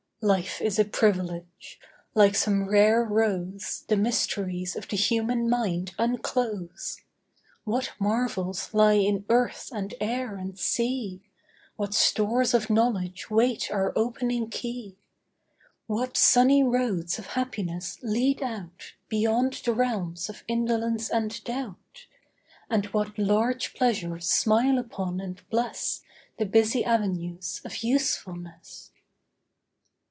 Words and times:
Life 0.23 0.61
is 0.61 0.77
a 0.77 0.85
privilege. 0.85 1.79
Like 2.13 2.35
some 2.35 2.69
rare 2.69 3.03
rose 3.03 3.85
The 3.87 3.97
mysteries 3.97 4.75
of 4.75 4.87
the 4.87 4.95
human 4.95 5.49
mind 5.49 5.95
unclose. 5.97 7.01
What 7.63 7.93
marvels 7.99 8.71
lie 8.71 8.99
in 8.99 9.25
earth 9.29 9.71
and 9.73 9.95
air 9.99 10.35
and 10.35 10.59
sea, 10.59 11.23
What 11.75 11.95
stores 11.95 12.53
of 12.53 12.69
knowledge 12.69 13.31
wait 13.31 13.71
our 13.71 13.91
opening 13.95 14.51
key, 14.51 14.95
What 15.87 16.15
sunny 16.17 16.61
roads 16.63 17.17
of 17.17 17.25
happiness 17.25 17.97
lead 18.03 18.43
out 18.43 18.93
Beyond 19.09 19.53
the 19.65 19.73
realms 19.73 20.29
of 20.29 20.43
indolence 20.47 21.09
and 21.09 21.43
doubt, 21.43 22.05
And 22.69 22.85
what 22.93 23.17
large 23.17 23.73
pleasures 23.73 24.29
smile 24.29 24.77
upon 24.77 25.19
and 25.19 25.41
bless 25.49 26.03
The 26.37 26.45
busy 26.45 26.85
avenues 26.85 27.59
of 27.65 27.77
usefulness. 27.77 28.89